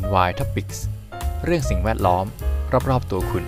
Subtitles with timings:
[0.00, 0.78] NY Topics
[1.44, 2.24] เรื่องสิ่งแวดล้อม
[2.90, 3.44] รอบ ๆ ตัวคุณ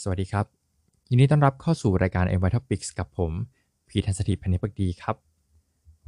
[0.00, 0.44] สวัสดีครับ
[1.10, 3.32] ยินดีต้อนรับเข้าสู่รายการ NY Topics กับผม
[3.88, 5.16] พีทันสถิตพันธิพักดีครับ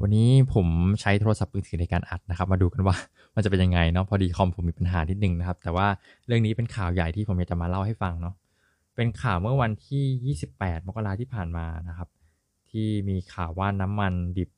[0.01, 0.67] วันนี้ผม
[1.01, 2.97] ใช้โทรศัพท์มือถือในการอัดนะครับ มาดูกันว่า
[3.35, 5.87] มันจะเป็นยังไงเนาะ พอดีคอมผมมีปัญหานิดนึงนะครับ แต่ว่า
[6.27, 8.35] เรื่องนี้เป็นข่าวใหญ่ที่ผมอยากจะมาเล่าให้ฟังเนาะ
[8.97, 12.09] เป็นข่าวเมื่อวันที่ 28 มกราที่ผ่านมานะครับ
[12.73, 14.51] ที่มีข่าวว่าน้ำมันดิบ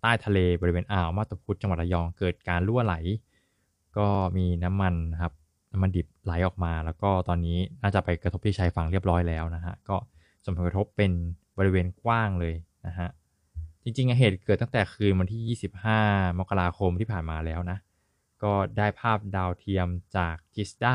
[0.00, 2.94] ใต้ทะเลบริเวณอ่าวมาตาพุธจังหวัดระยองเกิดการรั่วไหล
[3.96, 5.32] ก็มีน้ำมันครับ
[5.72, 9.96] น้ำมันดิบไหลออกมา แล้วก็ตอนนี้น่าจะไปกระทบที่ชายฝั่งเรียบร้อยแล้วนะฮะก็
[10.44, 11.12] ส่งผลกระทบเป็น
[11.58, 12.54] บริเวณกว้างเลย
[12.86, 13.08] นะฮะ
[13.82, 15.58] จริงๆเหตุเกิดตั้งแต่คืนวันที่
[15.92, 17.78] 25 มกราคมที่ผ่านมาแล้วนะ
[18.42, 20.94] ก็ได้ภาพดาวเทียมจากจิสดา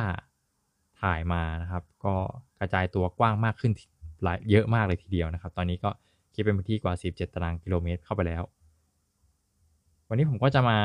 [1.02, 2.16] ถ่ายมานะครับ ก็
[2.60, 3.72] กระจายตัวกว้างมากขึ้น
[4.24, 5.90] หลายเยอะมากเลยทีเดียวนะครับ ตอนนี้ก็
[6.38, 8.44] คิดเป็นพื้นที่กว่า17ตารางกิโลเมตรเข้าไปแล้ว
[10.10, 10.80] วันนี้ผมก็จะมา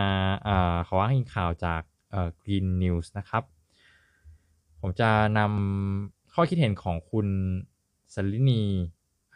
[0.46, 0.48] อ
[0.88, 1.82] ขออ้างอิงข่าวจาก
[2.42, 3.42] Green News นะครับ
[4.80, 7.26] ผมจะนำข้อคิดเห็นของคุณ
[8.14, 8.62] สลินี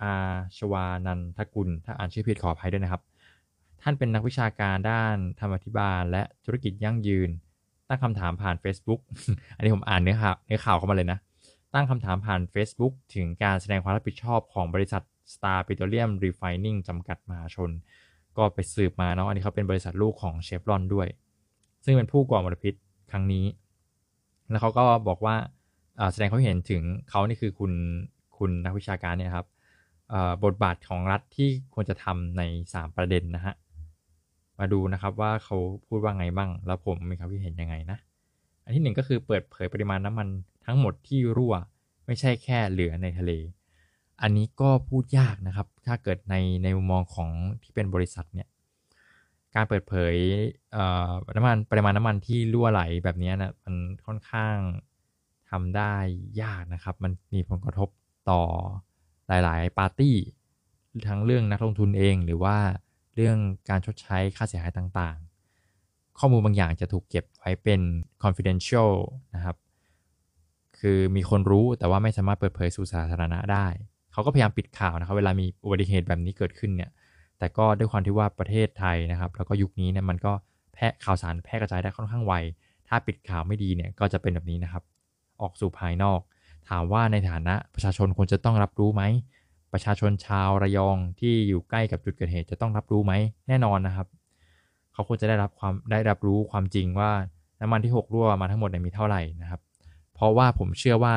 [0.01, 0.13] อา
[0.57, 3.03] ชวานันทกุล ถ้าอ่านชื่อผิดขออภัยด้วยนะครับ
[3.83, 7.31] ท่านเป็นนักวิชาการด้านธรรมธิบาล และธุรกิจยั่งยืน
[7.89, 9.01] ตั้งคำถามผ่าน Facebook
[9.57, 11.19] อันนี้ผมอ่านเนื้อข่าวเนื้อข่าวเข้ามาเลยนะ
[11.75, 17.71] ตั้งคำถามผ่าน Facebook ถึงการแสดงความรับผิดชอบของบริษัท Star Petroleum Refining จำกัดมหาชน
[18.37, 21.09] ก็ไปสืบมาเนาะอันนี้เขาเป็นบริษัทลูกของเชฟรอนด้วย
[21.85, 22.75] ซึ่งเป็นผู้ก่อมลพิษ
[23.11, 23.47] ครั้งนี้
[24.51, 25.37] แล้วเขาก็บอกว่า
[26.13, 27.73] แสดงเขาเห็นถึงเขานี่คือคุณ
[28.39, 29.47] คุณนักวิชาการเนี่ยครับ
[30.45, 33.55] บทบาทของรัฐที่ควรจะทำใน 3 ประเด็นนะฮะ
[34.59, 37.99] มาดูนะครับว่าเขาพูดว่าไงบ้าง แล้วผมมีความคิดเห็นยังไงนะ
[38.65, 40.29] อันที่หนึ่งก็คือเปิดเผยปริมาณน้ำมัน
[40.67, 41.55] ทั้งหมดที่รั่ว
[42.07, 43.33] ไม่ใช่แค่เหลือในทะเล
[44.23, 47.31] อันนี้ก็พูดยากนะครับ ถ้าเกิดในในมุมมองของ
[47.63, 48.49] ที่เป็นบริษัทเนี่ย
[49.55, 50.15] การเปิดเผย
[51.37, 53.75] น้ำมันปริมาณน้ำมันที่รั่วไหลแบบนี้นะมัน
[54.07, 54.57] ค่อนข้าง
[55.51, 55.95] ทำได้
[56.43, 57.89] ยากนะครับ มันมีผลกระทบ
[58.31, 58.43] ต่อ
[59.29, 60.17] หลาย ๆ ปาร์ตี้
[61.09, 62.57] ทั้งเรื่องนักลงทุนเองหรือว่า
[63.15, 67.81] เรื่องการชดใช้ค่าเสียหายต่างๆ ข้อมูลบางอย่างจะถูกเก็บไว้เป็น
[68.23, 68.93] confidential
[69.35, 69.57] นะครับ
[70.79, 73.67] คือมีคนรู้แต่ว่าไม่สามารถเปิดเผยสู่สาธารณะได้
[74.17, 76.91] เขาก็พยายามปิดข่าวนะครับ เวลามีอุบัติเหตุแบบนี้เกิดขึ้นเนี่ย
[77.39, 80.33] แต่ก็ด้วยความที่ว่าประเทศไทยนะครับ แล้วก็ยุคนี้เนี่ยมันก็
[80.75, 82.35] แพร่ข่าวสารแพร่กระจายได้ค่อนข้างไว
[82.89, 84.83] ถ้าปิดข่าวไม่ดีเนี่ยก็จะเป็นแบบนี้นะครับ
[85.41, 86.21] ออกสู่ภายนอก
[86.69, 89.03] ถามว่าในฐานะประชาชนควรจะต้องรับรู้ไหม
[89.73, 93.13] ประชาชนชาวระยองที่อยู่ใกล้กับจุดเกิดเหตุจะต้องรับรู้ไหม
[93.49, 94.07] แน่นอนนะครับ
[94.93, 97.11] เขาควรจะได้รับความได้รับรู้ความจริงว่า
[97.61, 99.61] น้ำมันที่หกรั่วมาทั้งหมดเนี่ยมีเท่าไหร่นะครับ
[100.15, 101.15] เพราะว่าผมเชื่อว่า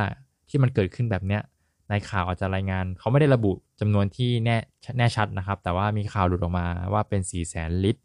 [0.49, 1.41] ที่มันเกิดขึ้นแบบเนี้ย
[1.89, 4.57] ในข่าวอาจจะรายงาน เขาไม่ได้ระบุจำนวนที่แน่
[4.97, 8.01] แน่ชัดนะครับ แต่ว่ามีข่าวหลุดออกมาว่าเป็น4ี่แสนลิตร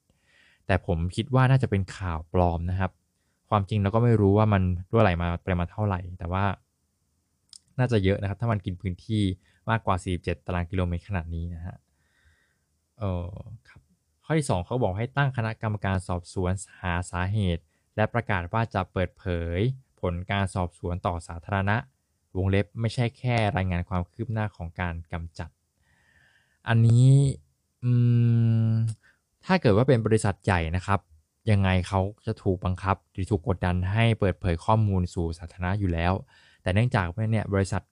[0.67, 2.91] แต่ผมคิดว่าน่าจะเป็นข่าวปลอมนะครับ
[3.49, 6.45] ความจริงเราก็ไม่รู้ว่ามันรั่วไหลมาปริมาณเท่าไหร่ แต่ว่า
[7.79, 9.23] น่าจะเยอะนะครับ ถ้ามันกินพื้นที่
[9.71, 11.77] มากกว่า 47 ตารางกิโลเมตรขนาดนี้นะฮะ
[12.99, 13.29] เออ
[13.69, 13.81] ครับ
[14.25, 17.63] ข้อที่ 2 เขาบอกให้ตั้งคณะกรรมการสอบสวนหาสาเหตุ
[17.97, 19.25] และประกาศว่าจะเปิดเผ
[19.57, 19.59] ย
[20.01, 21.77] ผลการสอบสวนต่อสาธารณะ
[22.37, 25.51] วงเล็บไม่ใช่แค่รายงานความคืบหน้าของการกำจัด
[26.69, 27.09] อันนี้
[29.45, 31.01] ถ้าเกิดว่าเป็นบริษัทใหญ่นะครับ
[31.51, 36.13] ยังไงเขาจะถูกบังคับ หรือถูกกดดันให้เปิดเผยข้อมูลสู่สาธารณะอยู่แล้ว
[36.63, 37.83] แต่เนื่องจากว่าเนี่ยบริษัท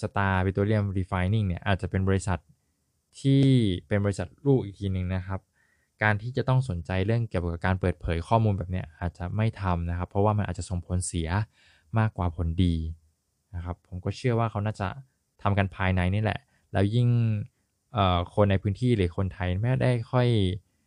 [0.00, 2.38] Star Petroleum Refining เนี่ยอาจจะเป็นบริษัท
[3.20, 3.42] ที่
[3.88, 5.40] เป็นบริษัทลูกอีกทีหนึ่งนะครับ
[6.02, 11.28] การที่จะต้องสนใจเรื่องเกี่ยวกับการเปิดเผยข้อมูลแบบนี้อาจจะไม่ทำนะครับ เพราะว่ามันอาจจะส่งผลเสีย
[11.98, 12.74] มากกว่าผลดี
[13.54, 14.88] นะครับผมก็เชื่อว่าเขาน่าจะ
[15.42, 16.40] ทำกันภายในนี่แหละ
[16.72, 17.08] แล้วยิ่ง
[18.34, 20.28] คนในพื้นที่หรือคนไทยไม่ได้ค่อย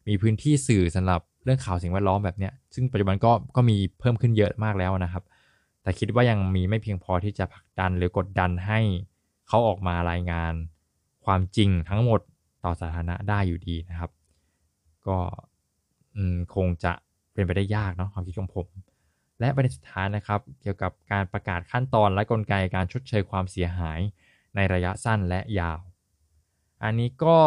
[0.07, 5.23] มีพื้นที่สื่อสำหรับเรื่องข่าวสิ่งแวดล้อมแบบนี้ซึ่งปัจจุบันก็ก็มีเพิ่มขึ้นเยอะมากแล้วนะครับ
[5.81, 8.79] แต่คิดว่ายังมีไม่เพียงพอที่จะผลักดันหรือกดดันให้
[9.47, 10.53] เขาออกมารายงาน
[11.25, 12.21] ความจริงทั้งหมด
[12.63, 14.11] ต่อสาธารณะได้อยู่ดีนะครับ
[15.07, 15.17] ก็
[16.55, 16.93] คงจะ
[17.33, 18.67] เป็นไปได้ยากเนาะความคิดของผม
[19.39, 23.99] และประเด็นสุดท้ายนะครับ เกี่ยวกับการประกาศขั้นตอนและกลไกการชดเชยความเสียหาย
[24.55, 25.79] ในระยะสั้นและยาว
[26.83, 27.37] อันนี้ก็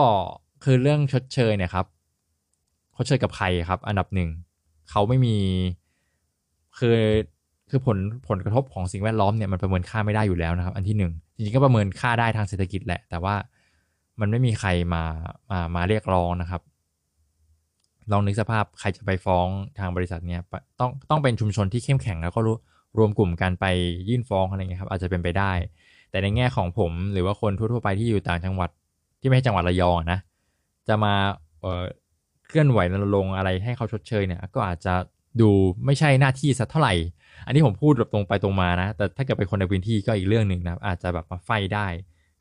[0.65, 1.87] คือเรื่องชดเชยเนี่ยครับ
[2.97, 4.31] ชดเชยกับใครครับ อันดับหนึ่ง
[4.91, 5.37] เขาไม่มี
[6.79, 6.97] คือ
[7.71, 7.99] คือผล
[8.29, 13.35] ผลกระทบของสิ่งแวดล้อมเนี่ยมันประเมินค่าไม่ได้อยู่แล้วนะครับ อันที่หนึ่งจริงๆก็ประเมินค่าได้ทางเศรษฐกิจแหละ แต่ว่า
[14.21, 15.03] มันไม่มีใครมา
[15.51, 16.63] มามาเรียกร้องนะครับ
[18.13, 19.47] ลองนึกสภาพใครจะไปฟ้อง
[19.79, 20.41] ทางบริษัทเนี่ย
[20.81, 22.49] ต้องต้องเป็นชุมชนที่เข้มแข็งแล้วก็ร
[22.99, 23.67] รวมกลุ่มกันไป
[24.09, 25.53] ยื่นฟ้องอะไรเงี้ยครับอาจจะเป็นไปได้
[26.11, 28.71] แต่ในแง่ของผมหรือว่าคนทั่วๆไปที่อยู่ต่างจังหวัด
[29.21, 30.19] ที่ไม่ใช่จังหวัดระยองนะ
[30.89, 31.15] จะมา
[31.61, 31.85] เอ่อ
[32.49, 34.95] เคลื่อนไหวรณรงค์อะไรให้เขาชดเชยเนี่ยก็อาจจะ
[35.41, 35.51] ดู
[35.87, 36.95] ไม่ใช่หน้าที่สักเท่าไหร่
[37.47, 41.87] อันนี้ผมพูดแบบตรงไปตรงมานะ แต่ถ้าเกิดเป็นคนในพื้นที่ก็อีกเรื่องหนึ่งนะอาจจะแบบมาไฟได้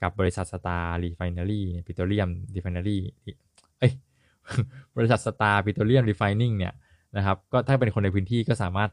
[0.01, 3.01] กับบริษัท Star Refinery Petroleum Refinery
[4.97, 6.73] บริษัท Star Petroleum Refining เนี่ย
[7.17, 8.89] นะครับก็ถ้าเป็นคนในพื้นที่ก็สามารถ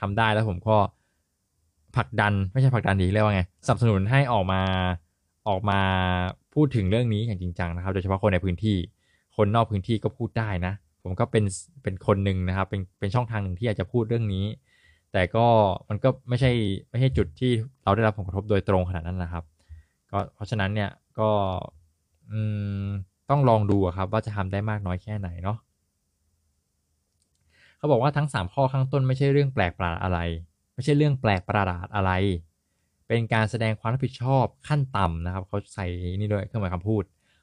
[0.00, 0.76] ทำได้แล้วผมก็
[1.96, 4.60] ผลักดันไม่ใช่ผลักดันดีเรียกว่าไงสนับสนุนให้ออกมา
[5.48, 5.80] ออกมา
[6.54, 8.76] พูดถึงเรื่องนี้อย่างจริงจังนะครับโดยเฉพาะคนในพื้นที่
[9.36, 10.72] คนนอกพื้นที่ก็พูดได้นะ
[11.02, 11.44] ผมก็เป็น
[11.82, 14.44] เป็นคนหนึ่งนะครับ เป็นเป็นช่องทางหนึ่งที่อยากจะพูดเรื่องนี้
[15.12, 15.46] แต่ก็
[15.88, 16.50] มันก็ไม่ใช่
[16.90, 17.50] ไม่ใช่จุดที่
[17.84, 19.44] เราได้รับผลกระทบโดยตรงขนาดนั้นนะครับ
[20.10, 21.30] ก็เพราะฉะนั้นเนี่ยก็
[22.30, 22.40] อื
[22.84, 22.86] ม
[23.30, 25.58] ต้องลองดูครับว่าจะทำได้มากน้อยแค่ไหนเนาะ
[27.78, 30.18] เขาบอกว่าทั้ง 3 ข้อข้างต้นไม่ใช่เรื่องแปลกประหลาดอะไร
[30.74, 32.12] ไม่ใช่เรื่องแปลกประหลาดอะไร
[33.08, 35.86] เป็นการแสดงความรับผิดชอบขั้นต่ำนะครับเขาใส่
[36.18, 37.02] นี่ด้วยเครื่องหมายคำพูด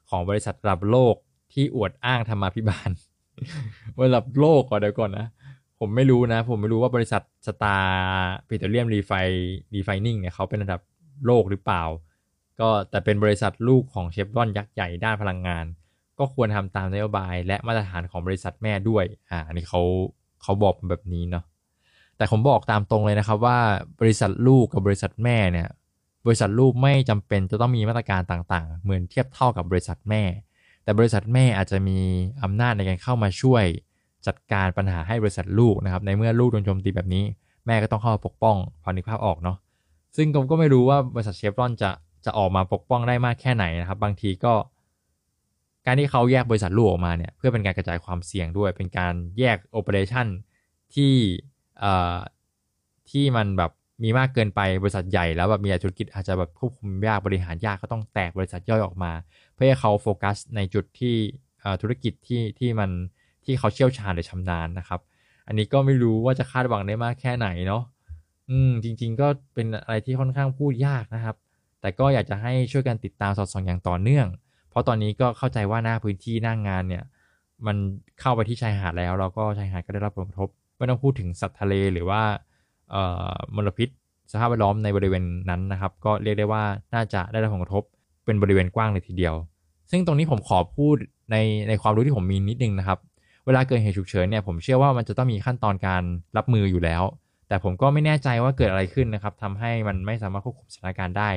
[0.10, 1.16] ของบริษัทระดับโลก
[1.54, 2.90] ที่อวดอ้างธรรมาภิบาล
[4.06, 5.28] ระดับโลกก่อนเดี๋ยวก่อนนะ
[5.80, 9.12] ผมไม่รู้นะ ผมไม่รู้ว่าบริษัท Star Petroleum Refi
[9.74, 10.82] Refining เนี่ยเขาเป็นระดับ
[11.26, 11.84] โลกหรือเปล่า
[12.60, 15.66] ก็แต่เป็นบริษัทลูกของเชฟรอนยักษ์ใหญ่ด้านพลังงาน
[16.20, 19.82] ก็ควรทำตามนโยบาย และมาตรฐานของบริษัทแม่ด้วย อ่าอันนี้เขา
[20.44, 21.44] เขาบอกแบบนี้เนาะ
[22.18, 23.60] แต่ผมบอกตามตรงเลยนะครับว่า
[24.02, 25.68] บริษัทลูกกับบริษัทแม่เนี่ย
[26.26, 30.24] บริษัทลูกไม่จำเป็นจะต้องมีมาตรการต่างๆ เหมือนเทียบเท่ากับบริษัทแม่
[30.84, 32.00] แต่บริษัทแม่อาจจะมี
[32.44, 33.64] อำนาจในการเข้ามาช่วย
[34.28, 37.24] จัดการปัญหาให้บริษัทลูกนะครับในเมื่อลูกโดนโจมตีแบบนี้
[37.68, 39.58] แม่ก็ต้องเข้ามาปกป้องพอนึกภาพออกเนาะ
[40.16, 41.90] ซึ่งผมก็ไม่รู้ว่าบริษัทเชฟรอนจะ
[42.26, 44.54] จะออกมาปกป้องได้มากแค่ไหนนะครับ บางทีก็
[45.86, 50.28] การที่เขาแยกบริษัทลูกออกมาเนี่ยเพื่อเป็นการกระจายความเสี่ยงด้วย เป็นการแยกโอเปอเรชั่น
[50.94, 51.14] ที่
[51.80, 52.16] เอ่อ
[53.10, 53.72] ที่มันแบบ
[54.04, 59.12] มีมากเกินไปบริษัทใหญ่แล้วแบบมีธุรกิจอาจจะแบบควบคุมยากบริหารยากก็ต้องแตกบริษัทย่อยออกมา
[59.54, 61.16] เพื่อให้เขาโฟกัสในจุดที่
[61.82, 62.92] ธุรกิจที่ที่มัน
[63.46, 65.00] ที่เขาเชี่ยวชาญหรือชำนาญนะครับ
[65.48, 67.84] อันนี้ก็ไม่รู้ว่าจะคาดหวังได้มากแค่ไหนเนาะ
[68.50, 71.36] อืมจริง ๆ ก็เป็นอะไรที่ค่อนข้างพูดยากนะครับ
[71.86, 74.28] แต่ก็อยากจะให้ช่วยกันติดตามสอดส่องอย่างต่อเนื่อง
[74.70, 77.04] เพราะตอนนี้ก็เข้าใจว่าหน้าพื้นที่หน้างงานเนี่ย
[77.66, 77.78] มัน
[78.22, 82.22] เข้าไปที่ชายหาดแล้วเราก็ชายหาดก็ได้รับผลกระทบ ไม่ต้องพูดถึงสัตว์ทะเลหรือว่า
[83.56, 83.90] มลพิษ
[84.32, 87.84] สภาพแวดล้อมในบริเวณนั้นนะครับ ก็เรียกได้ว่าน่าจะได้รับผลกระทบ
[88.26, 89.36] เป็นบริเวณกว้างเลยทีเดียว
[89.92, 90.96] ซึ่งตรงนี้ผมขอพูด
[91.32, 91.38] ใน
[91.68, 93.00] ในความรู้ที่ผมมีนิดนึงนะครับ
[93.46, 96.04] เวลาเกิดเหตุฉุกเฉินเนี่ยผมเชื่อว่ามันจะต้องมีขั้นตอนการ
[96.38, 97.04] รับมืออยู่แล้ว
[97.48, 101.30] แต่ผมก็ไม่แน่ใจว่าเกิดอะไรขึ้นนะครับทำให้มันไม่สามารถควบคุมสถานการณ์ได้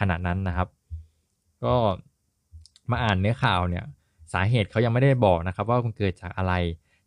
[0.00, 0.68] ขนาดนั้นนะครับ
[1.64, 1.74] ก็
[2.90, 3.84] มาอ่านเนื้อข่าวเนี่ย
[4.32, 6.54] สาเหตุเขายังไม่ได้บอกนะครับ ว่ามันเกิดจากอะไร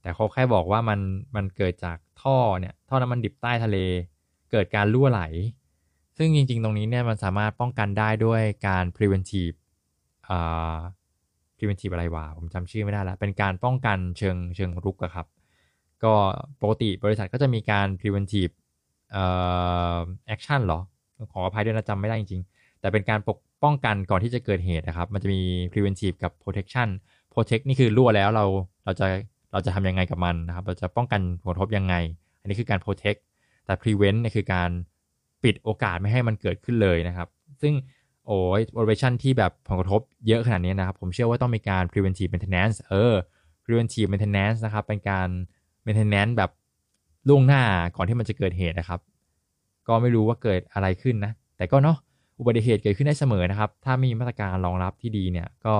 [0.02, 1.00] แต่เขาแค่บอกว่ามัน
[1.36, 3.78] มันเกิดจากท่อเนี่ยท่อน้ำมันดิบใต้ทะเล
[4.52, 5.22] เกิดการรั่วไหล
[6.18, 9.56] ซึ่งจริง ๆ ตรงนี้เนี่ยมันสามารถป้องกันได้ด้วยการ preventive
[10.30, 10.78] อ่า
[11.58, 15.28] preventive อะไรวะผมจำชื่อไม่ได้แล้วเป็นการป้องกันเชิงเชิงรุกอะครับ
[16.04, 16.14] ก็
[16.62, 18.54] ปกติบริษัทก็จะมีการ preventive
[19.12, 19.26] เอ่
[19.96, 20.00] อ
[20.34, 20.80] action หรอ
[21.32, 25.42] ขออภัยด้วยนะจำไม่ได้จริงๆ แต่เป็นการปกป้องกันก่อนที่จะเกิดเหตุนะครับ มันจะมี
[25.72, 26.88] preventive กับ protection
[27.34, 28.46] protect นี่คือรั่วแล้วเรา
[28.86, 29.06] เราจะ
[29.52, 31.96] เราจะทำยังไงกับมันนะครับ เราจะป้องกันผลกระทบยังไง
[32.42, 33.20] อันนี้คือการ protect
[33.66, 34.70] แต่ prevent นี่คือการ
[35.44, 37.28] ปิดโอกาสไม่ให้มันเกิดขึ้นเลยนะครับ
[37.62, 37.74] ซึ่ง
[38.28, 43.14] โอ้ย operation ที่แบบผลกระทบเยอะขนาดนี้นะครับ ผมเชื่อว่าต้องมีการ preventive maintenance เออ
[43.64, 45.28] preventive maintenance นะครับ เป็นการ
[45.86, 46.52] maintenance แบบ
[47.28, 47.62] ล่วงหน้า
[47.96, 49.00] ก่อนที่มันจะเกิดเหตุนะครับ
[49.88, 51.98] ก็ไม่รู้ว่าเกิดอะไรขึ้นนะ แต่ก็เนาะ
[52.40, 55.76] อุบัติเหตุเกิดขึ้นได้เสมอนะครับ ถ้ามีมาตรการรองรับที่ดีเนี่ยก็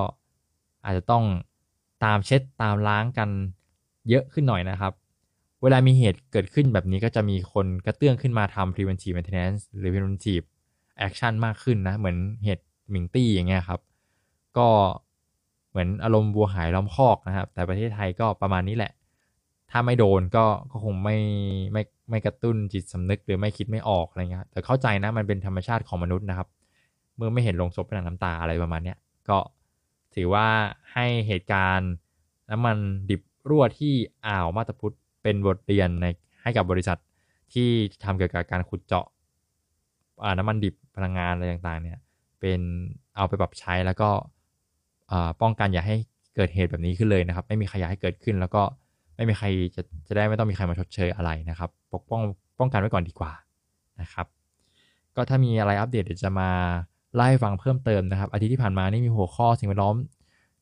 [0.84, 1.24] อาจจะต้อง
[2.04, 3.28] ตามเช็ดตามล้างกัน
[4.08, 4.92] เยอะขึ้นหน่อยนะครับ
[5.62, 10.44] เวลามีเหตุเกิดขึ้นแบบนี้ก็จะมีคนกระเตื้องขึ้นมาทำ preventive maintenance หรือ preventive
[11.06, 13.80] action มากขึ้นนะ เหมือนเหตุมิงตี้อย่างเงี้ยครับ
[14.58, 14.68] ก็
[15.70, 18.92] เหมือนอารมณ์บัวหายล้อมคอกนะครับ แต่ประเทศไทยก็ประมาณนี้แหละ
[19.70, 21.16] ถ้าไม่โดนก็ก็คงไม่
[21.72, 26.48] ไม่ไม่กระตุ้นจิตสำนึกหรือไม่คิดไม่ออกอะไรเงี้ยแต่เข้าใจนะมันเป็นธรรมชาติของมนุษย์นะครับ
[27.16, 28.98] เมื่อไม่เห็นลงศพเป็นนังน้ำตาอะไรประมาณเนี้ย
[29.28, 29.38] ก็
[30.14, 30.46] ถือว่า
[30.92, 31.90] ให้เหตุการณ์
[32.50, 32.76] น้ำมัน
[33.10, 33.94] ดิบรั่วที่
[34.26, 36.06] อ่าวมาตาพุทธเป็นบทเรียนใน
[36.42, 36.98] ให้กับบริษัท
[37.52, 37.68] ที่
[38.04, 39.06] ทำเกี่ยวกับการขุดเจาะ
[40.38, 41.98] น้ำมันดิบพลังงานอะไรต่างๆ เนี่ย
[42.40, 42.60] เป็น
[43.16, 44.10] เอาไปปรับใช้แล้วก็
[45.42, 45.96] ป้องกันอย่าให้
[46.36, 48.62] เกิดเหตุแบบนี้ขึ้นเลยนะครับ ไม่มีใครอยากให้เกิดขึ้นแล้วก็
[49.18, 49.46] ไม่มีใคร
[49.76, 52.22] จะจะได้ไม่ต้องมีใครมาชดเชยอะไรนะครับ ปกป้อง
[52.58, 53.32] ป้องกันไว้ก่อนดีกว่า
[54.00, 54.26] นะครับ
[55.16, 56.50] ก็ถ้ามีอะไรอัปเดตเดี๋ยวจะมา
[57.14, 59.96] ไล่ฟังเพิ่มเติมนะครับ อาทิตย์ที่ผ่านมานี่มีหัวข้อสิ่งแวดล้อม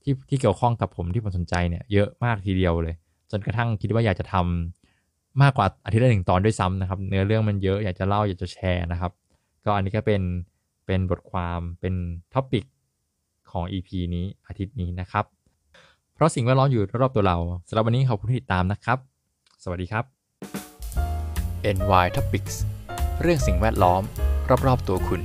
[0.03, 2.95] ที่ที่เกี่ยวข้องกับผมที่ผมสนใจเนี่ยเยอะมากทีเดียวเลย
[3.31, 9.13] จนกระทั่งคิดว่าอยากจะทำมากกว่าอาทิตย์ละหนึ่งตอนด้วยซ้ำนะครับ เนื้อเรื่องมันเยอะอยากจะเล่าอยากจะแชร์นะครับ
[9.65, 10.23] ก็อันนี้ก็เป็น
[10.87, 11.95] เป็นบทความเป็น
[12.35, 12.65] topic
[13.51, 15.25] ของ EP นี้อาทิตย์นี้นะครับ
[16.17, 17.37] เพราะสิ่งแวดล้อมอยู่รอบๆตัวเรา
[17.69, 18.99] สำหรับวันนี้ขอบคุณที่ติดตามนะครับ
[19.63, 20.05] สวัสดีครับ
[21.77, 22.57] NY Topics
[23.23, 24.03] เรื่องสิ่งแวดล้อม
[24.67, 25.21] รอบๆตัวคุณ